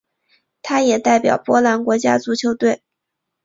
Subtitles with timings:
[0.63, 2.81] 他也代表波兰国家足球队。